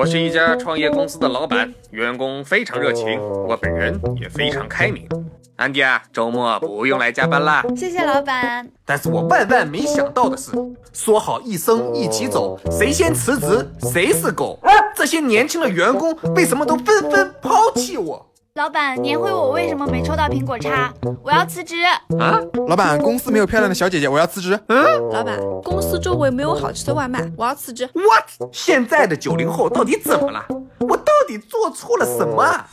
[0.00, 5.06] 我是一家创业公司的老板，员工非常热情，我本人也非常开明。
[5.56, 7.62] 安迪啊，周末不用来加班啦。
[7.76, 8.66] 谢谢老板。
[8.86, 10.52] 但是我万万没想到的是，
[10.94, 14.58] 说好一生一起走，谁先辞职谁是狗。
[14.96, 18.26] 这些年轻的员工为什么都纷纷抛弃我？
[18.60, 20.92] 老板，年会我为什么没抽到苹果叉？
[21.24, 21.76] 我要辞职。
[22.18, 24.60] 啊，老板，公司没有漂亮的小姐姐，我要辞职。
[24.68, 27.88] 嗯老板，公司周围没有好吃的外卖，我要辞职。
[27.94, 28.50] ，what？
[28.52, 30.44] 现在的九零后到底怎么了？
[30.80, 32.68] 我到底做错了什么啊？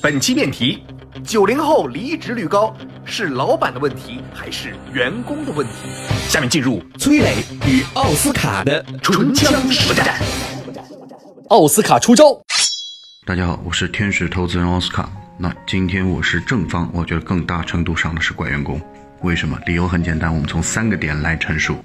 [0.00, 0.84] 本期辩题：
[1.24, 2.72] 九零后离职率高，
[3.04, 5.90] 是老板的问题还是员工的问题？
[6.28, 10.14] 下面进入崔磊与奥斯卡的唇枪舌战。
[11.48, 12.40] 奥斯卡出招。
[13.26, 15.06] 大家好，我是天使投资人奥斯卡。
[15.36, 18.80] 那今天我是正方，我觉得更大程度上的是怪员工。
[19.20, 19.58] 为什么？
[19.66, 21.84] 理由很简单，我们从三个点来陈述。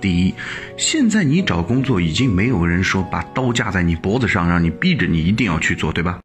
[0.00, 0.34] 第一，
[0.78, 6.20] 现在你找工作已经没有人说把刀架在你脖子上，让你逼着你一定要去做，对吧？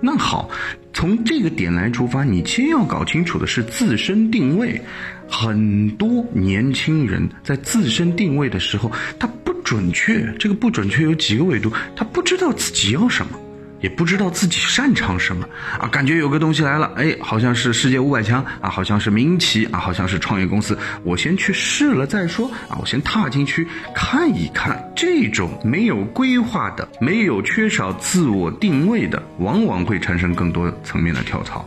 [0.00, 0.48] 那好，
[0.94, 4.80] 从这个点来出发，你先要搞清楚的是自身定位。
[5.28, 9.28] 很多年轻人在自身定位的时候，他
[9.70, 10.26] 准确。
[10.36, 13.38] 这个不准确有几个维度，他不知道自己要什么，
[13.80, 15.86] 也不知道自己擅长什么啊。
[15.86, 24.92] 感觉有个东西来了，哎，好像是世界五百强啊，好像是民企啊，好像是创业公司，我先去试了再说啊，我先踏进去看一看。
[24.96, 31.64] 这种没有规划的、没有缺少自我定位的，往往会产生更多层面的跳槽。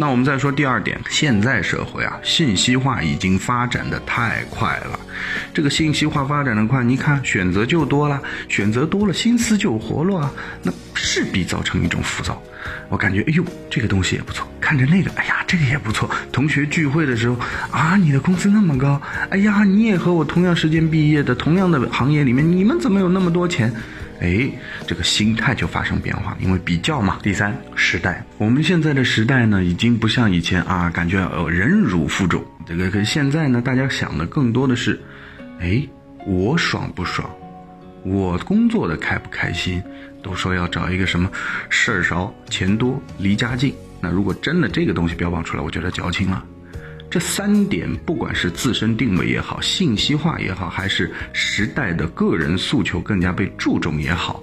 [0.00, 4.98] 那我们再说第二点，现在社会啊，信息化已经发展的太快了。
[5.52, 8.18] 这个信息化发展的快，你看选择就多了，
[8.48, 12.42] 选择多了，心思就活络啊，那势必造成一种浮躁。
[12.88, 16.10] 我感觉，哎呦，这个东西也不错，看着那个，哎呀，这个也不错。
[16.32, 17.36] 同学聚会的时候
[17.70, 23.70] 啊，你的工资那么高，哎呀，你也和我同样时间毕业的，同样的行业里面，你们怎么有那么多钱？
[24.20, 24.50] 哎，
[24.86, 27.18] 这个心态就发生变化，因为比较嘛。
[27.22, 32.44] 第三，时代，我们现在的时代呢，已经不像以前啊，感觉呃忍辱负重。
[32.66, 35.00] 这个可现在呢，大家想的更多的是，
[35.58, 35.82] 哎，
[36.26, 37.28] 我爽不爽？
[38.02, 39.82] 我工作的开不开心？
[40.22, 41.30] 都说要找一个什么
[41.70, 43.74] 事儿少、钱多、离家近。
[44.02, 46.44] 那如果真的这个东西标榜出来，我觉得矫情了。
[47.10, 54.40] 这三点，不管是自身定位也好，信息化也好，还是时代的个人诉求更加被注重也好，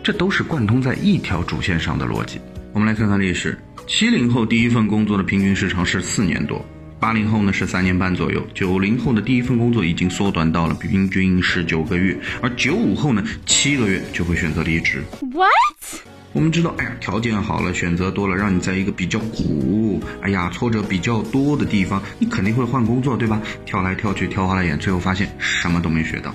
[0.00, 2.40] 这都是贯通在一条主线上的逻辑。
[2.72, 3.58] 我们来看看历史：
[3.88, 6.64] 七零后第一份工作的平均时长是四年多，
[7.00, 15.02] 八零后呢是三年半左右，九零后的第一份工作已经缩短到了平均十九个月，而九五后呢七个月就会选择离职。
[15.32, 16.00] What？
[16.32, 23.40] 我们知道，哎呀，条件好了，选择多了，让你在一个比较苦，哎呀，挫折比较多的地方，你肯定会换工作，对吧？
[23.64, 26.34] 跳来跳去，挑花了眼，最后发现什么都没学到。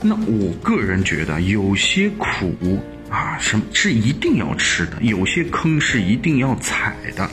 [0.00, 2.80] 那我个人觉得，有些苦
[3.10, 7.28] 啊，什么是一定要吃的，有些坑是一定要踩的。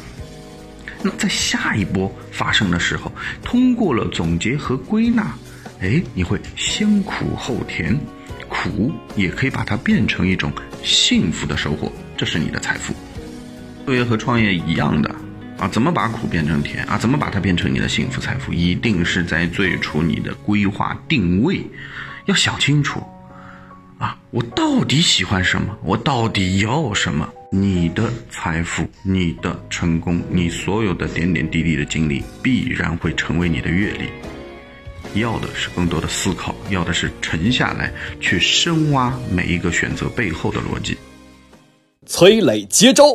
[1.03, 3.11] 那在下一波发生的时候，
[3.43, 5.35] 通过了总结和归纳，
[5.79, 7.95] 哎，你会先苦后甜，
[8.49, 10.51] 苦也可以把它变成一种
[10.85, 12.93] 幸福的收获，这是你的财富。
[13.85, 15.13] 就业和创业一样的
[15.57, 16.97] 啊，怎么把苦变成甜啊？
[16.97, 18.53] 怎么把它变成你的幸福财富？
[18.53, 21.61] 一定是在最初你的规划定位
[22.25, 23.03] 要想清楚
[23.97, 25.77] 啊，我到底喜欢什么？
[25.83, 27.27] 我到底要什么？
[27.51, 34.09] 你的财富、你的成功、你所有的点点滴滴的经历，必然会成为你的阅历。
[35.13, 40.97] 要的是更多的思考，要的是沉下来去深挖每一个选择背后的逻辑。
[42.05, 43.05] 崔磊接招。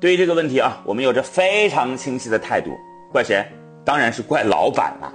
[0.00, 2.70] 对于这个问题啊，我们有着非常清晰的态度。
[3.12, 3.46] 怪谁？
[3.84, 5.12] 当然是怪老板了。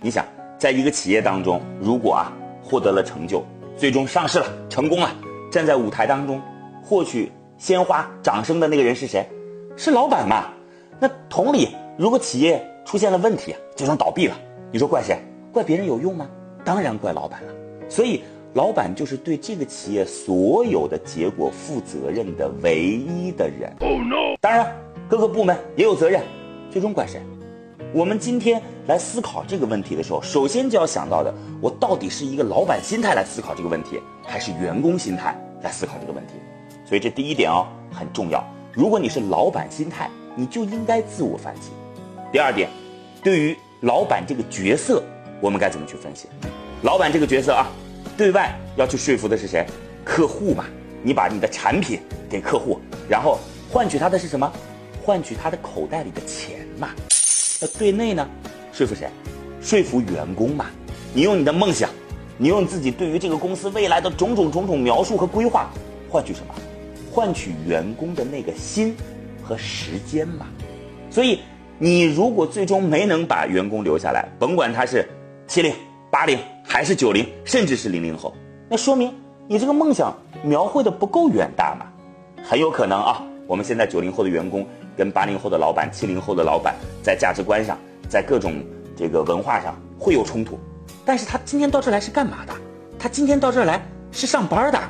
[0.00, 0.26] 你想，
[0.58, 2.32] 在一个企业当中，如果啊
[2.62, 3.44] 获得了成就，
[3.76, 5.14] 最终上市了，成功了，
[5.50, 6.42] 站在舞台当中，
[6.82, 9.28] 获取鲜花、掌声的那个人是谁？
[9.76, 10.52] 是老板嘛？
[11.00, 11.68] 那同理，
[11.98, 14.36] 如果企业出现了问题啊，最终倒闭了，
[14.70, 15.18] 你说怪谁？
[15.52, 16.28] 怪别人有用吗？
[16.64, 17.52] 当然怪老板了。
[17.88, 18.22] 所以，
[18.54, 23.72] 老板就是对这个企业所有的结果负责任的唯一的人。
[23.80, 24.36] Oh no！
[24.40, 24.74] 当然，
[25.08, 26.22] 各个部门也有责任，
[26.70, 27.20] 最终怪谁？
[27.92, 36.34] 我们今天来思考这个问题的时候，首先就要想到的，我到底是一个老板心态来思考这个问题，还是员工心态来思考这个问题？
[36.84, 38.44] 所以这第一点哦很重要。
[38.72, 41.72] 如果你是老板心态，你就应该自我反省。
[42.34, 42.68] 第二点，
[43.22, 45.00] 对于老板这个角色，
[45.40, 46.26] 我们该怎么去分析？
[46.82, 47.70] 老板这个角色啊，
[48.16, 49.64] 对外要去说服的是谁？
[50.04, 50.64] 客户嘛。
[51.04, 53.38] 你把你的产品给客户，然后
[53.70, 54.52] 换取他的是什么？
[55.00, 56.88] 换取他的口袋里的钱嘛。
[57.60, 58.28] 那对内呢？
[58.72, 59.08] 说服谁？
[59.62, 60.66] 说服员工嘛。
[61.12, 61.88] 你用你的梦想，
[62.36, 65.70] 你用自己对于这个公司未来的种种种种描述和规划，
[66.10, 66.54] 换取什么？
[67.12, 68.96] 换取员工的那个心
[69.40, 70.48] 和时间嘛。
[71.12, 71.38] 所以，
[71.84, 75.06] 你如果最终没能把员工留下来，甭管他是
[75.46, 75.70] 七零、
[76.10, 78.32] 八零还是九零，甚至是零零后，
[78.70, 79.12] 那说明。
[79.46, 81.84] 你这个梦想描绘的不够远大嘛？
[82.42, 84.66] 很有可能啊，我们现在九零后的员工
[84.96, 87.76] 跟八零后的老板、七零后的老板在价值观上，
[88.08, 88.54] 在各种
[88.96, 90.58] 这个文化上会有冲突。
[91.04, 92.54] 但是他今天到这来是干嘛的？
[92.98, 94.80] 他今天到这来是上班的。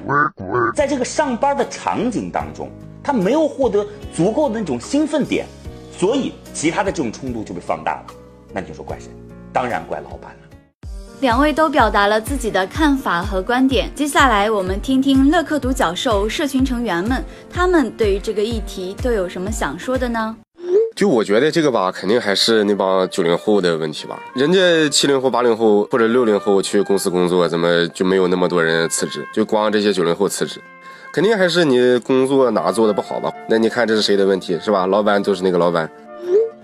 [0.76, 2.70] 在这个上班的场景当中，
[3.02, 5.44] 他没有获得足够的那种兴奋点，
[5.96, 8.06] 所以其他的这种冲突就被放大了。
[8.52, 9.08] 那你就说怪谁？
[9.52, 10.38] 当然怪老板了。
[11.20, 20.36] 两位都表达了自己的看法和观点，接下来我们听听乐客独角兽社群成员们，他们对于这个议题都有什么想说的呢？
[20.94, 24.20] 就我觉得这个吧，肯定还是那帮九零后的问题吧。
[24.34, 29.26] 人家七零后、八零后或者六零后去公司工作，怎么就没有那么多人辞职？
[29.32, 30.60] 就光这些九零后辞职，
[31.14, 33.32] 肯定还是你工作哪做的不好吧？
[33.48, 34.84] 那你看这是谁的问题，是吧？
[34.88, 35.88] 老板就是那个老板。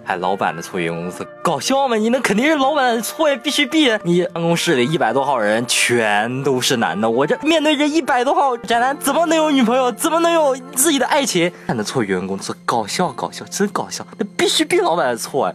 [0.03, 1.95] 还老板的错，员工错，搞笑吗？
[1.95, 3.97] 你那肯定是老板的错呀，必须毙！
[4.03, 9.93] 你办公室里一百多号人全都是男的，我这面对这一百多号宅男，怎么能有女朋友？
[9.93, 11.53] 怎么能有自己的爱情？
[11.69, 14.05] 看的错，员工错，搞笑搞笑，真搞笑！
[14.19, 15.55] 那必须毙老板的错呀。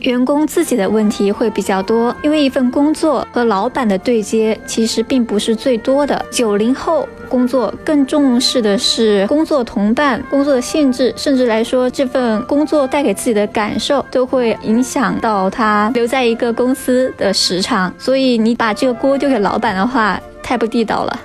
[0.00, 6.22] 员工自己的问题会比较多，因为一份工作和老板的对接其实并不是最多的。
[6.30, 17.92] 九零后工作更重视的是工作同伴、工作的性质，甚至来说这份工作带给自己的感受，都会影响到他留在一个公司的时长。
[17.98, 21.18] 所以你把这个锅丢给老板的话，太不地道了。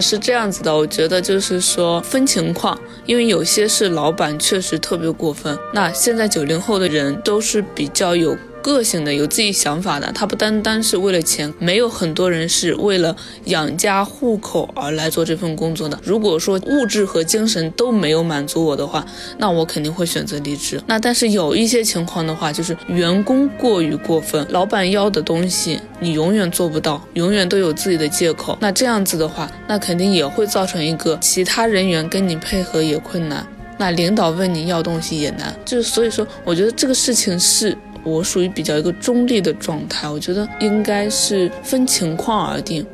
[0.00, 5.58] 是这样子的，我觉得就是说分情况，因为有些是老板确实特别过分。
[5.72, 8.36] 那现在九零后的人都是比较有。
[8.64, 13.14] 个性的有自己想法的，他不单单是为了钱，没有很多人是为了
[13.44, 16.00] 养家糊口而来做这份工作的。
[16.02, 19.04] 如果说物质和精神都没有满足我的话，
[19.36, 20.82] 那我肯定会选择离职。
[20.86, 28.56] 那但是有一些情况的话，就是员工过于过分，老板要的东西你永远做不到，永远都有自己的借口。
[28.62, 33.46] 那这样子的话，那肯定也会造成一个其他人员跟你配合也困难，
[33.76, 35.54] 那领导问你要东西也难。
[35.66, 37.76] 就是所以说，我觉得这个事情是。
[38.04, 42.86] 我属于比较一个中立的状态，我觉得应该是分情况而定。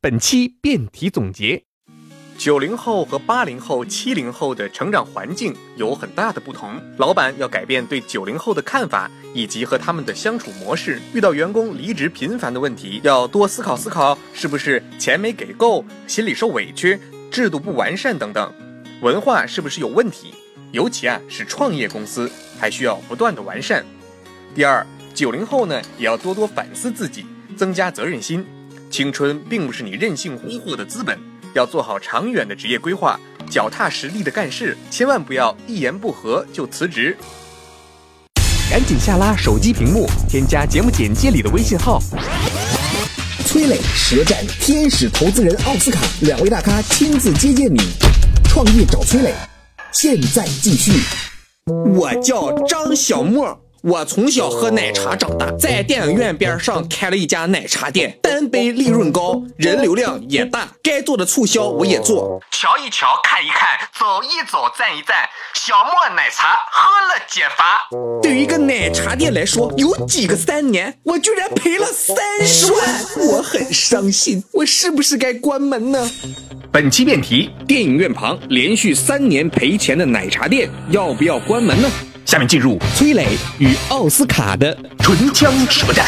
[0.00, 1.64] 本期辩题总结：
[2.38, 11.00] 九零后和八零后、七零后的成长环境有很大的不同，老板要改变对九零后的看法以及和他们的相处模式。
[11.12, 18.54] 遇到员工离职频繁的问题，要多思考思考，是不是钱没给够，心里受委屈，制度不完善等等，
[19.02, 20.32] 文化是不是有问题？
[20.70, 23.84] 尤其啊是创业公司，还需要不断的完善。
[24.54, 24.84] 第二，
[25.14, 27.24] 九零后呢也要多多反思自己，
[27.56, 28.44] 增加责任心。
[28.90, 31.18] 青春并不是你任性挥霍的资本，
[31.54, 37.16] 要做好长远的职业规划，脚踏实地的干事，千万不要一言不合就辞职。
[38.70, 42.00] 赶紧下拉手机屏幕，添加节目简介里的微信号。
[43.44, 47.78] 崔磊舌战天使投资人奥斯卡，两位大咖亲自接见你，
[48.44, 49.32] 创业找崔磊，
[49.92, 50.92] 现在继续。
[51.94, 53.67] 我叫张小莫。
[53.82, 62.40] 我从小喝奶茶长大，在电影院边上开了一家奶茶店，单杯利润高，人流量也大，该做的促销我也做。
[62.50, 67.88] 瞧一瞧，看一看，走一走，站一站，小莫奶茶喝了解乏。
[68.20, 72.82] 对于一个奶茶店来说，有几个三年，我居然赔了三十万，
[73.28, 76.10] 我很伤心，我是不是该关门呢？
[76.72, 81.88] 本期辩题：电影院旁连续三年赔钱的奶茶店，要不要关门呢？
[82.28, 83.26] 下面进入崔磊
[83.58, 86.04] 与奥斯卡的唇枪舌战。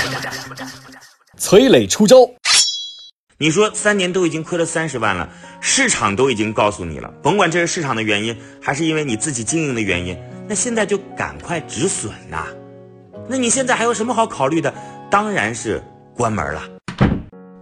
[1.39, 2.17] 崔磊出招。
[3.39, 5.27] 你说三年都已经亏了三十万了，
[5.63, 10.15] 市场都已经告诉你了，甭管这是市场的原因，还是因为你自己经营的原因，
[10.47, 12.45] 那现在就赶快止损呐。
[13.27, 14.75] 那你现在还有什么好考虑的？
[15.11, 15.83] 当然是
[16.15, 16.63] 关门了。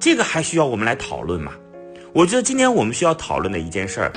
[0.00, 1.52] 这个还需要我们来讨论吗？
[2.12, 4.12] 我觉得今天我们需要讨论的一件事儿，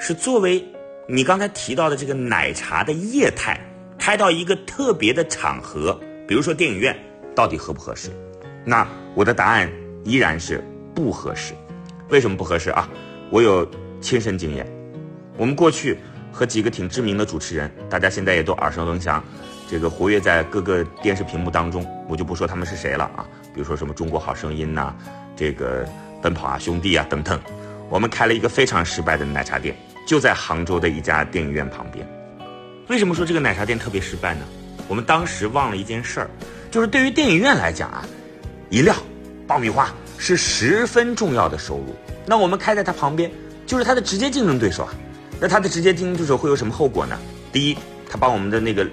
[0.00, 0.66] 是作为。
[1.08, 3.60] 你刚才提到的这个奶茶的业态，
[3.98, 6.96] 开到一个特别的场合，比如说电影院，
[7.34, 8.10] 到底合不合适？
[8.64, 9.68] 那我的答案
[10.04, 10.62] 依然是
[10.94, 11.54] 不合适。
[12.08, 12.88] 为什么不合适啊？
[13.30, 13.68] 我有
[14.00, 14.64] 亲身经验。
[15.36, 15.98] 我们过去
[16.30, 19.22] 和几个挺知名的主持人，大家现在也都耳熟能详，
[19.68, 23.26] 这个活跃在各个电视屏幕当中，我就不说他们是谁了啊。
[23.52, 24.94] 比如说什么《中国好声音》呐，
[25.34, 25.84] 这个
[26.22, 27.40] 《奔跑啊兄弟》啊等等。
[27.90, 32.06] 我们开了一个非常失败的奶茶店，就在杭州的一家电影院旁边。
[32.88, 34.44] 为什么说这个奶茶店特别失败呢？
[34.88, 36.30] 我们当时忘了一件事儿，
[36.70, 38.04] 就是对于电影院来讲啊，
[38.70, 38.94] 饮料、
[39.46, 41.94] 爆米花是十分重要的收入。
[42.26, 43.30] 那我们开在它旁边，
[43.64, 44.92] 就是它的直接竞争对手啊。
[45.40, 47.18] 那它的直接竞争对手会有什么后果呢？
[47.52, 47.78] 第一，
[48.08, 48.86] 它把我们的那个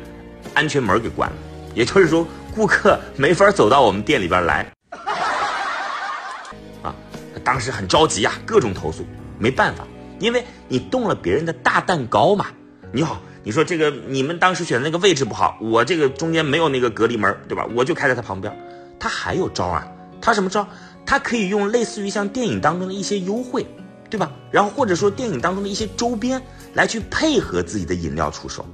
[0.53, 1.35] 安全门给关了，
[1.75, 2.25] 也就是说，
[2.55, 4.65] 顾客没法走到我们店里边来。
[6.81, 6.95] 啊，
[7.43, 9.05] 当时很着急啊，各种投诉，
[9.37, 9.85] 没办法，
[10.19, 12.47] 因为你动了别人的大蛋糕嘛。
[12.91, 17.67] 你好，你说这个你们当时选的那个位置不好，我这个中间没有那个隔离门，对吧？
[17.75, 18.55] 我就开在他旁边。
[18.99, 19.87] 他还有招啊，
[20.21, 20.67] 他什么招？
[21.05, 23.65] 他可以用类似于像电影当中的一些优惠。
[24.11, 24.31] 对吧？
[24.49, 26.41] 然后或者说电影当中的一些周边
[26.73, 28.65] 来去配合自己的饮料出售，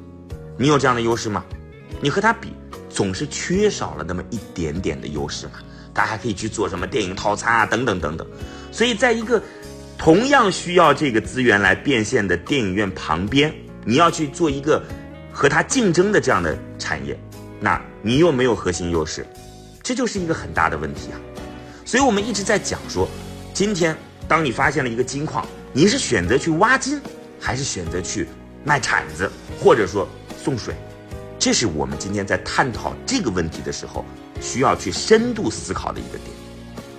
[0.57, 1.43] 你有这样的优势吗？
[1.99, 2.53] 你和他比，
[2.89, 5.55] 总是缺少了那么一点点的优势嘛。
[5.93, 8.25] 他还可以去做什么电影套餐啊，等等等等。
[8.71, 9.43] 所以，在一个
[9.97, 14.81] 同样需要这个资源来变现的电影院旁边，你要去做一个
[15.31, 17.17] 和它竞争的这样的产业，
[17.59, 19.25] 那你又没有核心优势，
[19.81, 21.19] 这就是一个很大的问题啊。
[21.83, 23.07] 所以我们一直在讲说，
[23.53, 23.95] 今天。
[24.27, 26.99] 当你发现了一个金矿，你是选择去挖金，
[27.39, 28.27] 还是选择去
[28.63, 30.09] 卖铲子，或者说
[30.43, 30.73] 送水？
[31.37, 34.03] 这是我们今天在探讨这个问题的时候
[34.41, 36.31] 需要去深度思考的一个点。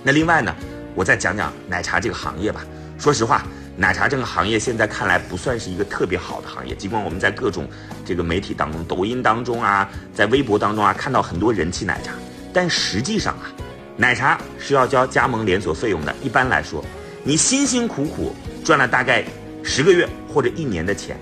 [0.03, 0.55] 那另外呢，
[0.95, 2.65] 我再讲讲奶茶这个行业吧。
[2.97, 7.67] 说实话，奶茶这个行业现在看来不算是一个特别好的行业，尽管我们在各种
[8.05, 12.13] 这个媒体当中、抖音当中啊，在微博当中啊看到很多人气奶茶，
[12.53, 13.51] 但实际上啊，
[13.95, 16.15] 奶茶是要交加盟连锁费用的。
[16.21, 16.83] 一般来说。
[17.23, 19.21] 你辛辛苦苦赚了大概
[19.61, 21.17] 十个月或者一年的钱，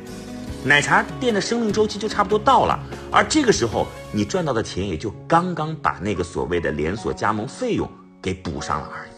[0.64, 2.80] 奶茶店的生命周期就差不多到了，
[3.12, 7.90] 而这个时候你赚到的钱也就刚刚把那个所谓的连锁加盟费用
[8.22, 9.10] 给补上了而已，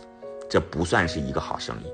[0.49, 1.87] 这不算是一个好生意，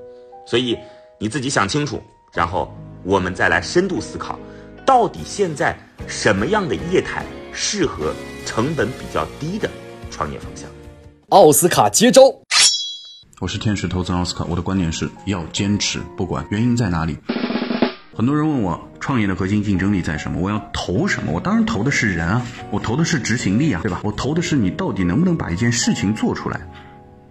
[0.46, 0.78] 所以
[1.18, 2.72] 你自己想清楚，然后
[3.02, 4.38] 我们再来深度思考，
[4.86, 8.12] 到底现在什么样的业态适合
[8.44, 9.70] 成本比较低的
[10.10, 10.68] 创业方向？
[11.30, 12.22] 奥斯卡接招。
[13.40, 17.18] 我是天使投资人奥斯卡，我的观点是要坚持，不管原因在哪里。
[18.16, 20.40] 很多人问我创业的核心竞争力在什么？
[20.40, 21.32] 我要投什么？
[21.32, 24.00] 我当然投的是人啊，我投的是执行力啊，对吧？
[24.04, 26.60] 我投的是你到底能不能把一件事情做出来。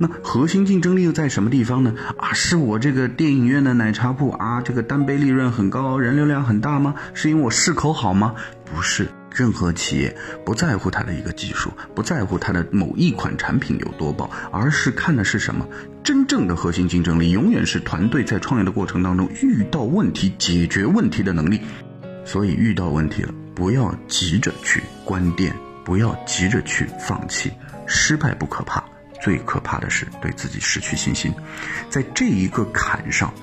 [0.03, 1.95] 那核心竞争力又在什么地方呢？
[2.17, 6.95] 啊，是我这个电影院的奶茶铺啊，这个单杯利润很高，人流量很大吗？
[7.13, 8.35] 是因为我市口好吗？
[8.65, 9.07] 不是。
[9.35, 15.65] 任何企业不在乎它的一个技术，不在乎它的某一款产品有多爆，而是看的是什么？
[16.03, 21.61] 真正的核心竞争力永远是团队在创业的过程当中遇到问题解决问题的能力。
[22.25, 27.51] 所以遇到问题了，不要急着去关店，不要急着去放弃。
[27.87, 28.83] 失败不可怕，
[29.23, 31.33] 最可怕的是对自己失去信心。
[31.89, 33.33] 在这一个坎上，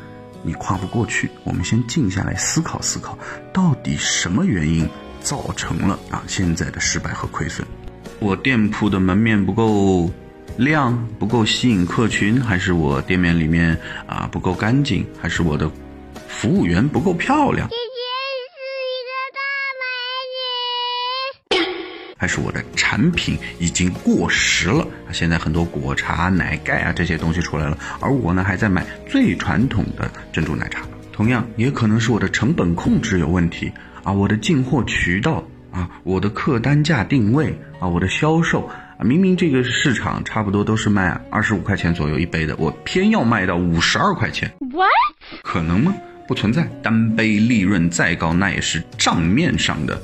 [0.43, 3.19] 你跨不过去，我们先静下来思考思考，
[3.51, 4.87] 到底什么原因？
[5.23, 7.67] 造成了啊现在的失败和亏损。
[8.19, 10.11] 我店铺的门面不够
[10.57, 15.71] 亮，不够吸引客群，还是我店面里面啊不够干净，还是我的
[16.27, 17.69] 服务员不够漂亮？
[22.21, 24.87] 还是我的产品已经过时了？
[25.11, 30.83] 现在很多果茶、奶盖啊这些东西出来了，而我呢还在买最传统的珍珠奶茶。
[31.15, 33.73] 同样，也可能是我的成本控制有问题。
[34.05, 44.53] 啊，我的进货渠道啊，我的客单价定位啊，我的销售啊，明明这个市场差不多都是卖二十五块钱左右一杯的，我偏要卖到五十二块钱。
[44.59, 44.91] What？
[45.43, 45.95] 可能吗？
[46.29, 46.69] 不存在。
[46.83, 50.01] 单杯利润再高，那也是账面上的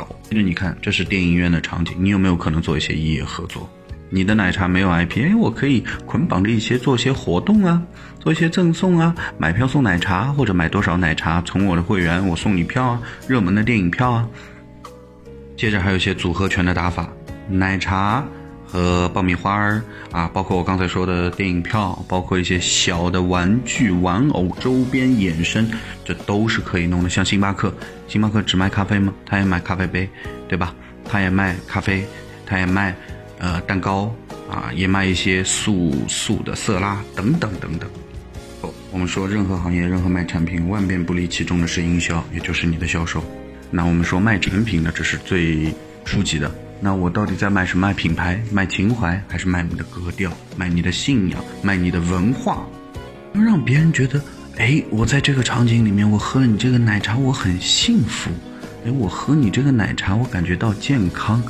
[0.00, 0.08] 高。
[0.28, 3.68] 接着你看，这是电影院的场景，你有没有可能做一些异业合作？
[4.08, 7.80] 你的奶茶没有 IP，哎，我可以捆绑着一些做一些活动啊，
[8.18, 14.28] 做一些赠送啊，买票送奶茶，或者买多少奶茶从我的会员我送你票啊，热门的电影票啊。
[15.56, 17.08] 接着还有一些组合拳的打法，
[17.48, 18.24] 奶茶
[18.70, 25.68] 和爆米花儿啊，包括我刚才说的电影票，包括一些小的玩具、玩偶周边衍生，
[26.04, 27.08] 这都是可以弄的。
[27.08, 27.74] 像星巴克，
[28.06, 29.12] 星巴克只卖咖啡吗？
[29.26, 30.08] 他也卖咖啡杯，
[30.48, 30.74] 对吧？
[31.04, 32.06] 他也卖咖啡，
[32.46, 32.94] 他也卖。
[33.42, 34.14] 呃，蛋糕
[34.50, 37.88] 啊，也卖一些素素的色拉等等等等。
[38.60, 43.24] 哦，我们说任何行业、任何卖产品，万变不离其中的是营销，也就是你的销售。
[43.70, 45.74] 那我们说卖产品呢，这是最
[46.04, 46.54] 初级的。
[46.80, 47.86] 那我到底在卖什么？
[47.86, 52.66] 卖品牌、卖情怀，还是卖你的格调、卖你的信仰、卖你的文化？
[53.34, 54.20] 要让别人觉得，
[54.56, 58.30] 哎，我在这个场景里面，我喝了你这个奶茶，我很幸福。
[58.84, 61.42] 哎，我喝你这个奶茶，我感觉到健康。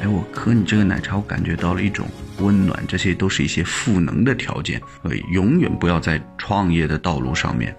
[0.00, 2.06] 哎，我喝你这个奶茶，我感觉到了一种
[2.38, 2.82] 温暖。
[2.88, 4.80] 这些都是一些赋能的条件。
[5.02, 7.76] 所以，永远不要在创业的道路上面，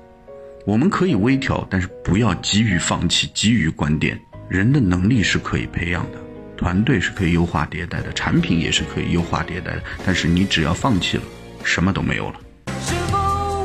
[0.66, 4.20] 我们可以微调，但是不要急于放弃，急于关店。
[4.48, 6.29] 人的能力是可以培养的。
[6.60, 11.24] 团队是可以优化迭代的，产品也是可以优化迭代的，但是你只要放弃了，
[11.64, 12.36] 什么都没有了。
[12.82, 13.18] 是否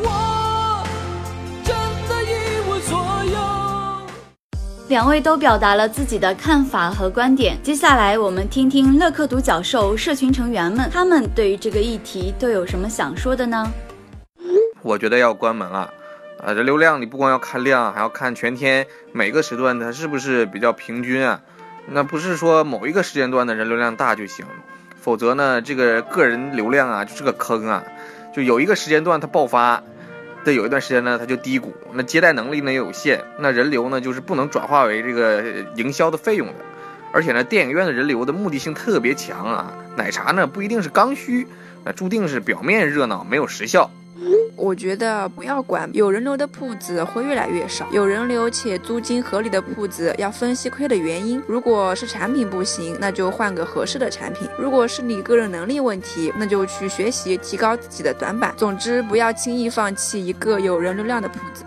[0.04, 0.86] 我
[1.64, 1.74] 真
[2.08, 4.06] 的一无所有
[4.86, 13.68] 两位都表达了自己的看法和观点，接下来我们听听乐客独角兽社群成员们，他们对于这个议题都有什么想说的呢？
[14.82, 15.92] 我觉得要关门了！
[16.44, 21.40] 啊，这流量你不光要看量，还要看全天每个时段它是不是比较平均啊。
[21.86, 24.46] 那不是说某一个时间段的人流量大就行，
[25.00, 27.84] 否则呢，这个个人流量啊就是个坑啊，
[28.34, 29.82] 就有一个时间段它爆发，
[30.44, 35.42] 的有一段时间呢它就低谷，那接待能力呢也有限，那人流呢就是不能转化为这个
[35.76, 36.54] 营销的费用的，
[37.12, 41.46] 而且呢电影院的人流的目的性特别强啊，奶茶呢不一定是刚需，
[41.84, 43.90] 那注定是表面热闹没有实效。
[44.56, 47.87] 我觉得不要管，有人流的铺子会越来越少。
[47.90, 51.42] 有人流且租金合理的铺子，要分析亏的原因。
[51.47, 58.54] 如果是产品不行，那就换个合适的产品；如果是你个人能力问题，那就去学习提高自己的短板。
[58.56, 61.64] 总之，不要轻易放弃一个有人流量的铺子。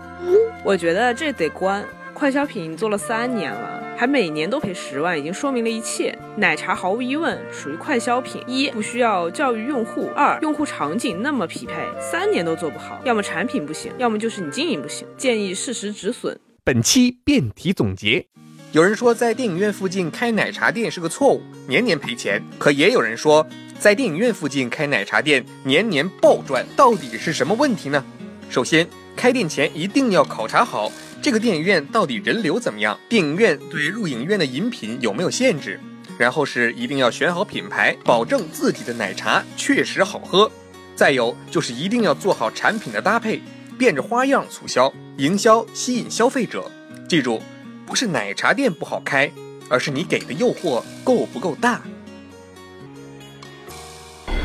[0.64, 1.84] 我觉得这得关。
[2.18, 6.18] 快消品做了三年了，还每年都赔十万，已经说明了一切。
[6.36, 15.06] 奶茶毫无疑问属于快消品：一不需要教育用户；二用户场景那么匹配，三年都做不好，要么产品不行，要么就是你经营不行。
[15.16, 16.36] 建议适时止损。
[16.64, 18.26] 本期辩题总结：
[18.72, 23.46] 有人说在电影院附近开奶茶店是个错误，年年赔钱；可也有人说
[23.78, 26.66] 在电影院附近开奶茶店年年暴赚。
[26.76, 28.04] 到底是什么问题呢？
[28.50, 30.90] 首先，开店前一定要考察好。
[31.20, 32.98] 这个电影院到底人流怎么样？
[33.08, 35.78] 电影院对入影院的饮品有没有限制？
[36.16, 40.50] 然后是一定要选好品牌，保证自己的奶茶确实好喝。
[40.96, 43.40] 再有就是一定要做好产品的搭配，
[43.78, 46.70] 变着花样促销营销，吸引消费者。
[47.08, 47.40] 记住，
[47.86, 49.30] 不是奶茶店不好开，
[49.68, 51.80] 而是你给的诱惑够不够大。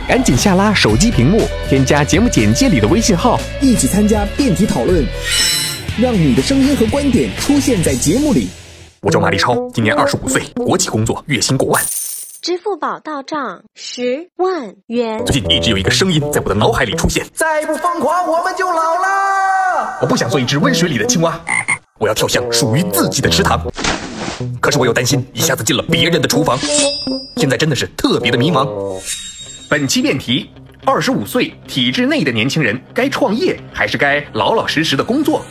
[0.07, 5.03] 赶紧下拉手机屏幕，添加节目简介里的微信号，一起参加辩题讨论。
[6.01, 8.49] 让你的声音和观点出现在节目里。
[9.01, 11.83] 我叫马立超，今年二十五岁，国企工作，月薪过万。
[12.41, 15.23] 支付宝到账十万元。
[15.23, 19.99] 最近一直有一个声音在我的脑海里出现：再不疯狂，我们就老了。
[20.01, 21.39] 我不想做一只温水里的青蛙，
[21.99, 23.63] 我要跳向属于自己的池塘。
[24.59, 26.57] 可是我又担心一下子进了别人的厨房，
[27.37, 28.67] 现在真的是特别的迷茫。
[29.69, 30.49] 本期辩题。
[30.85, 35.41] 二十五岁体制内的年轻人该创业还是该老老实实的工作？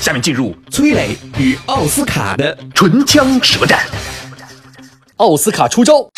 [0.00, 3.84] 下面进入崔磊与奥斯卡的唇枪舌战。
[5.16, 6.08] 奥斯卡出招。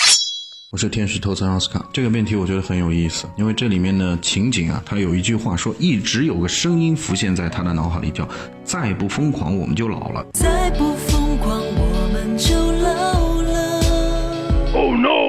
[0.70, 1.84] 我是天使投资人奥斯卡。
[1.92, 8.28] 这个辩题我觉得很有意思，因为这里面的情景啊，他有一句话说，一直有个声音浮现在他的脑海里，叫
[8.62, 10.24] “再不疯狂我们就老了”。
[10.34, 11.09] 再不疯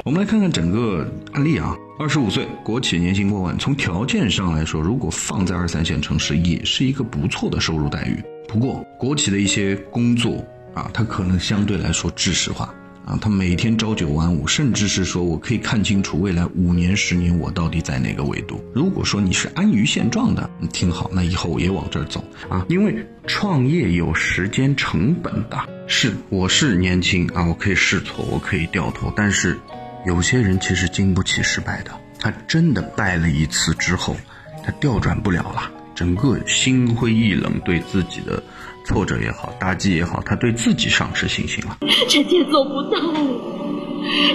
[0.04, 1.76] 我们来看看整个案例啊。
[1.96, 8.20] 二十五岁，国企年薪过万，从条件上来说，如果放在二三线城市，也是一个不错的收入待遇。
[8.48, 12.74] 不过，国企的一些工作啊，它可能相对来说制式化
[13.06, 18.60] 啊，它每天朝九晚五，甚至是说我可以看清楚未来五年、十年我到底在哪个维度。
[18.74, 25.56] 如果说你是安于现状的，你听好，那以后我也往这儿走啊，因为创业有时间成本的。
[25.86, 29.56] 是，我是年轻啊，我可以试错，我可以掉头，但是。
[30.04, 34.16] 有些人其实经不起失败的，他真的败了一次之后，
[34.64, 38.42] 他调转不了了，整个心灰意冷，对自己的
[38.84, 41.78] 挫折也好，打击也好，他对自己丧失信心了。
[42.08, 42.98] 臣妾做不到，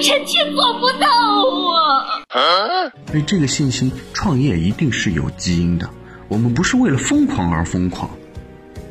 [0.01, 1.07] 臣妾做不到
[2.29, 2.89] 啊！
[3.07, 5.89] 所以这个信心，创业一定是有基因的。
[6.29, 8.09] 我们不是为了疯狂而疯狂，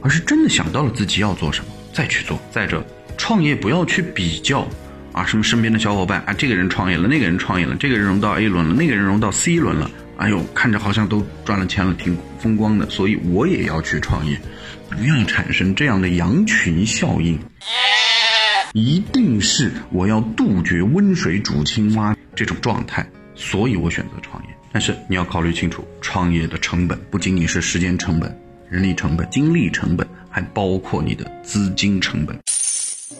[0.02, 2.38] 而是真的想到了自己要做什么，再去做。
[2.50, 2.84] 再者，
[3.16, 4.66] 创业不要去比较。
[5.16, 14.38] 啊，什么身边的小伙伴啊，这个人创业了，那个人创业了，这个人融到 A 轮了，那个人融到 C 轮了，哎呦，看着好像都赚了钱了，挺风光的，所以我也要去创业，
[14.90, 17.38] 不要产生这样的羊群效应。
[18.74, 24.50] 一定是我要杜绝温水煮青蛙这种状态，所以我选择创业。
[24.70, 32.38] 但是你要考虑清楚，创业的成本不仅仅是时间成本、人力成本、精力成本，还包括你的资金成本。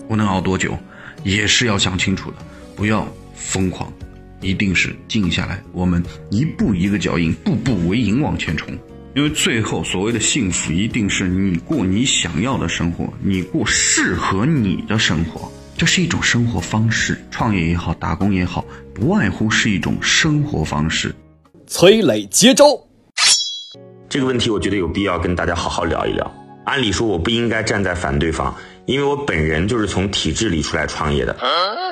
[0.09, 0.79] 我能熬多久，
[1.27, 2.37] 也是要想清楚的，
[2.77, 3.93] 不要疯狂，
[4.41, 8.73] 一定是静下来，我们一步一个脚印，步步为营往前冲。
[9.17, 17.21] 因为最后所谓的幸福，一定是你过你想要的生活，你过适合你的生活，这是一种生活方式。
[17.29, 21.13] 创业也好，打工也好，不外乎是一种生活方式。
[21.67, 22.67] 崔磊接招，
[24.09, 26.33] 这个问题我觉得有必要跟大家好好聊一聊。
[26.67, 28.55] 按理说我不应该站在反对方，
[28.87, 31.37] 因为我本人就是从体制里出来创业的。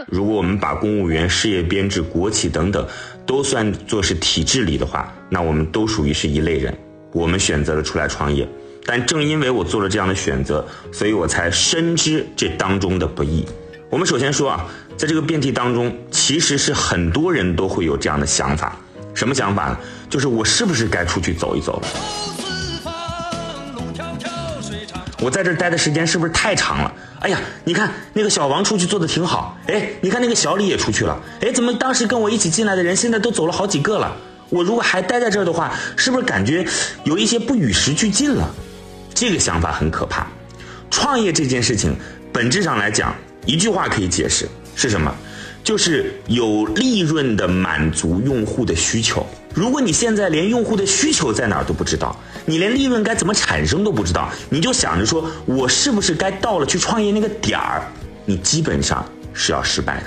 [0.06, 2.86] 如果我们把公务员、事业编制、国企等等
[3.26, 6.72] 都算作是体制里的话，那我们都属于是一类人。
[7.12, 8.48] 我们选择了出来创业，
[8.84, 13.44] 但正因为我做了这样的选择，所以我才深知这当中的不易。
[13.90, 18.76] 我们首先说啊，在这个辩题当中，其实是很多人都会有这样的想法，
[19.14, 19.78] 什么想法呢？
[20.10, 21.88] 就是我是不是该出去走一走了？
[25.24, 26.94] 我在这待的时间是不是太长了？
[27.20, 34.14] 哎呀，你看那个小王出去做的挺好，哎，你看那个小李也出去了，哎，怎么当时跟我一起进来的人现在都走了好几个了？
[34.50, 36.66] 我如果还待在这儿的话，是不是感觉
[37.04, 38.54] 有一些不与时俱进了？
[39.14, 40.26] 这个想法很可怕。
[40.90, 41.96] 创业这件事情，
[42.30, 45.10] 本质上来讲，一句话可以解释是什么？
[45.64, 49.26] 就是有利润的满足用户的需求。
[49.54, 52.14] 如果你现在连用户的需求在哪儿都不知道，
[52.44, 57.82] 你连利润该怎么产生都不知道，你就想着说我是不是该到了去创业那个点儿，
[58.24, 60.06] 你基本上是要失败的。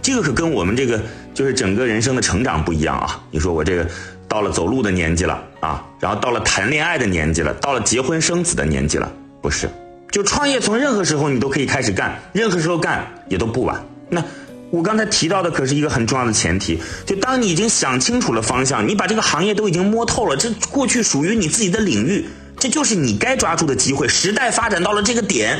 [0.00, 0.98] 这个可跟我们这个
[1.34, 3.22] 就是整个人生的成长不一样啊！
[3.30, 3.86] 你说我这个
[4.26, 9.68] 到了走路的年纪了啊，然后到了谈恋爱的年纪了，到了结婚生子的年纪了，不是？
[10.10, 13.84] 就创业从任何时候你都可以开始干，任何时候干也都不晚。
[14.08, 14.24] 那。
[14.70, 22.26] 我刚才提到的可是一个很重要的前提，就当你已经想清楚了方向，你把这个行业都已经摸透了，这过去属于你自己的领域，
[22.58, 24.08] 这就是你该抓住的机会。
[24.08, 25.58] 时代发展到了这个点，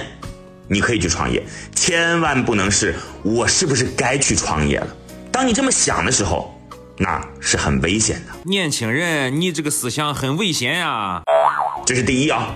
[0.69, 1.43] 你可以去创业，
[1.75, 4.89] 千万不能是我是不是该去创业了？
[5.31, 6.53] 当你这么想的时候，
[6.99, 8.33] 那是很危险的。
[8.45, 11.23] 年轻人，你这个思想很危险呀！
[11.87, 12.55] 这是第一啊，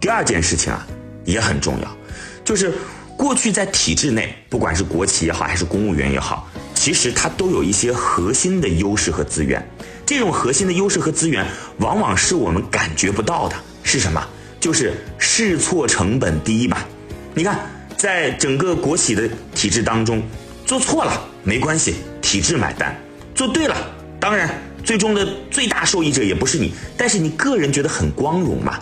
[0.00, 0.86] 第二件事情啊
[1.26, 1.96] 也很重要，
[2.42, 2.72] 就是。
[3.16, 9.66] 过去在体制内，不管是国企也好，还是公务员也好，其实它都有一些核心的优势和资源。
[10.04, 11.46] 这种核心的优势和资源，
[11.78, 13.56] 往往是我们感觉不到的。
[13.82, 14.26] 是什么？
[14.60, 16.86] 就是试错成本低吧。
[17.34, 17.60] 你看，
[17.96, 20.22] 在整个国企的体制当中，
[20.66, 22.92] 做错了没关系，体制买单；
[23.34, 23.76] 做对了，
[24.18, 24.50] 当然
[24.82, 28.80] 最终的最大受益者也不是你，但是你个人觉得很光荣嘛。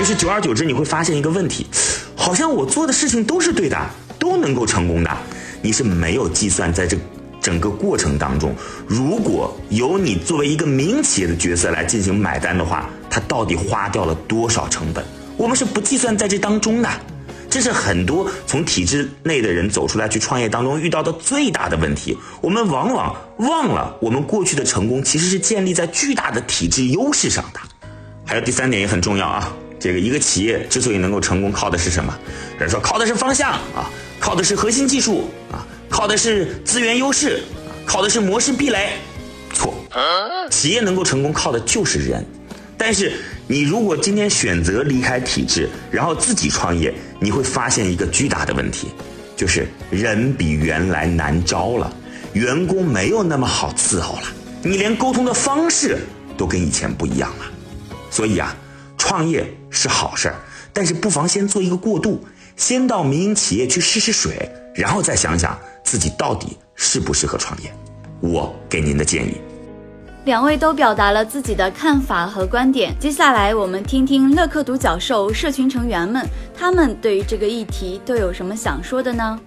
[0.00, 1.66] 于是久而久之，你会发现一个问题，
[2.16, 3.76] 好像我做的事情都是对的，
[4.18, 5.10] 都能够成功的。
[5.60, 6.96] 你是没有计算在这
[7.38, 8.54] 整个过程当中，
[8.86, 15.04] 如果由你作为一个民营企业的角色来进行买单的话，它到底花掉了多少成本？
[15.36, 16.88] 我们是不计算在这当中的。
[17.50, 22.16] 这是很多从体制内的人走出来去创业当中遇到的最大的问题。
[22.40, 27.60] 我们往往忘了，我们过去的成功其实是建立在巨大的体制优势上的。
[28.24, 29.52] 还有第三点也很重要啊。
[29.80, 32.14] 这个一个企业之所以能够成功，靠的是什么？
[32.58, 33.90] 人说靠的是方向啊，
[34.20, 37.42] 靠的是核心技术啊，靠的是资源优势，
[37.86, 38.90] 靠的是模式壁垒。
[39.54, 39.74] 错，
[40.50, 42.22] 企业能够成功靠的就是人。
[42.76, 43.12] 但是
[43.46, 48.88] 你如果今天选择离开体制，然后自己创业，你会发现一个巨大的问题，
[49.34, 51.90] 就是人比原来难招了，
[52.34, 54.24] 员工没有那么好伺候了，
[54.62, 55.96] 你连沟通的方式
[56.36, 57.46] 都跟以前不一样了。
[58.10, 58.54] 所以啊。
[59.10, 60.36] 创业是好事儿，
[60.72, 67.72] 但是不妨先做一个过渡，先到民营企业去试试水，然后再想想自己到底适不适合创业。
[68.20, 69.40] 我给您的建议。
[70.26, 76.24] 两位都表达了自己的看法和观点，接下来我们听听乐客独角兽社群成员们，
[76.56, 79.40] 他们对于这个议题都有什么想说的呢？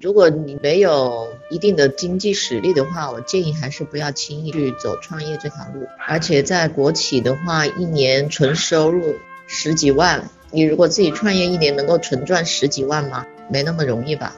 [0.00, 5.86] 如果你没有一定的经济实力的话，我建议还是不要轻易去走创业这条路。
[6.06, 9.16] 而且在国企的话，一年纯收入
[9.48, 13.26] 十几万，你如果自己创业一年能够纯赚十几万吗？
[13.50, 14.36] 没那么容易吧？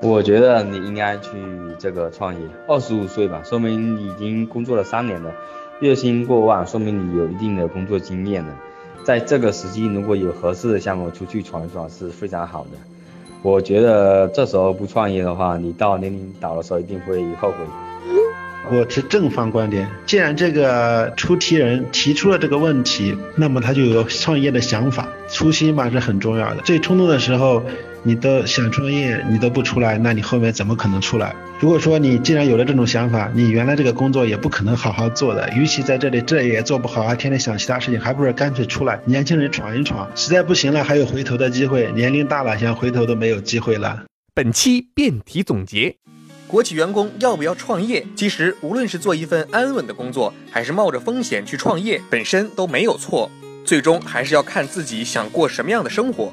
[0.00, 1.30] 我觉得你应该去
[1.76, 5.34] 这个创业，二十五岁吧，说明你已经工作了三年了，
[5.80, 8.56] 月薪过万，说明你有一定的工作经验了。
[9.04, 12.78] 在这个时机，如果有合适的项目出去闯一闯是非常好的。
[13.42, 17.56] 我觉得这时候不创业的话，你到年龄到的时候一定会后悔。
[18.70, 26.60] 我持正方观点，既然这个出题人提出了这个问题，那么他就有创业的想法，初心嘛是很重要的。
[26.62, 27.62] 最冲动的时候，
[28.02, 31.34] 你都想创业，你都不出来，那你后面怎么可能出来？
[31.58, 44.04] 如果说你既然有了这种想法，你原来这个工作也不可能好好做的，与其在这里这也做不好，还天天想其他事情，还不如干脆出来，年轻人闯一闯，实在不行了还有回头的机会，年龄大了想回头都没有机会了。
[44.32, 45.96] 本期辩题总结：
[46.46, 48.06] 国企员工要不要创业？
[48.16, 53.30] 其实无论是做一份安稳的工作，还是冒着风险去创业，本身都没有错。
[53.62, 56.32] 最终还是要看自己想过什么样的生活。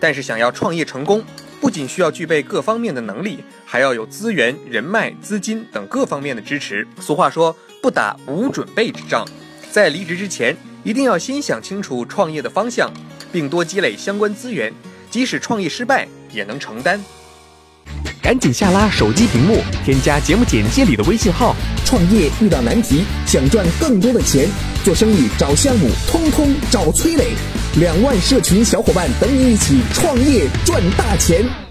[0.00, 1.24] 但是想要创业成功，
[1.60, 6.86] 不仅需要具备各方面的能力，还要有资源、人脉、资金等各方面的支持。
[7.00, 9.26] 俗话说，不打无准备之仗。
[9.70, 12.92] 在离职之前，一定要先想清楚创业的方向，
[13.32, 14.72] 并多积累相关资源，
[15.10, 17.02] 即使创业失败，也能承担。
[18.22, 21.54] 赶紧下拉手机屏幕，添加节目简介里的微信号。
[21.84, 24.48] 创业遇到难题，想赚更多的钱，
[24.84, 27.32] 做生意找项目，通通找崔磊。
[27.76, 31.67] 两万社群小伙伴等你一起创业赚大钱。